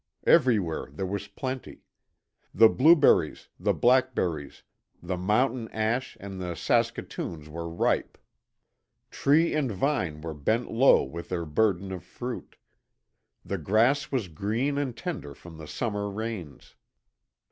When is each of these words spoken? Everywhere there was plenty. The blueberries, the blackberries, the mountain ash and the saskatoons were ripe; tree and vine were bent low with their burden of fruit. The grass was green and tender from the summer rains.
Everywhere 0.25 0.87
there 0.91 1.05
was 1.05 1.27
plenty. 1.27 1.83
The 2.55 2.69
blueberries, 2.69 3.49
the 3.59 3.71
blackberries, 3.75 4.63
the 4.99 5.15
mountain 5.15 5.69
ash 5.69 6.17
and 6.19 6.41
the 6.41 6.55
saskatoons 6.55 7.47
were 7.47 7.69
ripe; 7.69 8.17
tree 9.11 9.53
and 9.53 9.71
vine 9.71 10.21
were 10.21 10.33
bent 10.33 10.71
low 10.71 11.03
with 11.03 11.29
their 11.29 11.45
burden 11.45 11.91
of 11.91 12.03
fruit. 12.03 12.55
The 13.45 13.59
grass 13.59 14.11
was 14.11 14.27
green 14.27 14.79
and 14.79 14.97
tender 14.97 15.35
from 15.35 15.59
the 15.59 15.67
summer 15.67 16.09
rains. 16.09 16.73